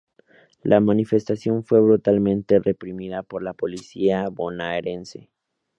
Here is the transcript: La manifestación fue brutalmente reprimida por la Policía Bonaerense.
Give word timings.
La 0.63 0.79
manifestación 0.79 1.63
fue 1.63 1.79
brutalmente 1.79 2.57
reprimida 2.57 3.21
por 3.21 3.43
la 3.43 3.53
Policía 3.53 4.29
Bonaerense. 4.29 5.29